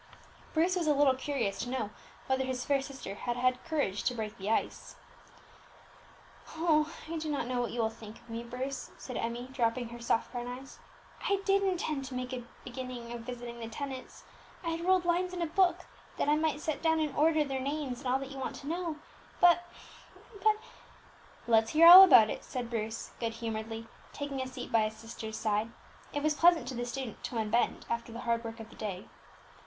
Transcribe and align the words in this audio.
Bruce 0.55 0.75
was 0.75 0.87
a 0.87 0.95
little 0.95 1.13
curious 1.13 1.59
to 1.59 1.69
know 1.69 1.91
whether 2.25 2.43
his 2.43 2.65
fair 2.65 2.81
sister 2.81 3.13
had 3.13 3.37
had 3.37 3.63
courage 3.65 4.01
to 4.01 4.15
"break 4.15 4.35
the 4.39 4.49
ice." 4.49 4.95
"Oh! 6.57 6.91
I 7.07 7.19
do 7.19 7.29
not 7.29 7.45
know 7.45 7.61
what 7.61 7.69
you 7.69 7.81
will 7.81 7.91
think 7.91 8.15
of 8.17 8.27
me, 8.27 8.41
Bruce," 8.41 8.89
said 8.97 9.15
Emmie, 9.15 9.49
dropping 9.53 9.89
her 9.89 9.99
soft 9.99 10.31
brown 10.31 10.47
eyes. 10.47 10.79
"I 11.29 11.43
did 11.45 11.61
intend 11.61 12.03
to 12.05 12.15
make 12.15 12.33
a 12.33 12.41
beginning 12.63 13.11
of 13.13 13.19
visiting 13.21 13.59
the 13.59 13.67
tenants; 13.69 14.23
I 14.63 14.69
had 14.69 14.81
ruled 14.81 15.05
lines 15.05 15.33
in 15.33 15.41
a 15.43 15.45
book, 15.45 15.85
that 16.17 16.27
I 16.27 16.35
might 16.35 16.61
set 16.61 16.81
down 16.81 16.99
in 16.99 17.13
order 17.13 17.43
their 17.43 17.59
names 17.61 17.99
and 17.99 18.11
all 18.11 18.17
that 18.21 18.31
you 18.31 18.39
want 18.39 18.55
to 18.55 18.67
know; 18.67 18.95
but 19.39 19.69
but" 20.41 20.55
"Let's 21.45 21.73
hear 21.73 21.85
all 21.85 22.03
about 22.03 22.31
it," 22.31 22.43
said 22.43 22.71
Bruce 22.71 23.11
good 23.19 23.33
humouredly, 23.33 23.85
taking 24.13 24.41
a 24.41 24.47
seat 24.47 24.71
by 24.71 24.81
his 24.85 24.95
sister's 24.97 25.37
side: 25.37 25.69
it 26.11 26.23
was 26.23 26.33
pleasant 26.33 26.67
to 26.69 26.73
the 26.73 26.87
student 26.87 27.23
to 27.25 27.37
unbend 27.37 27.85
after 27.87 28.11
the 28.11 28.21
hard 28.21 28.43
work 28.43 28.59
of 28.59 28.69
the 28.71 28.75
day. 28.75 29.05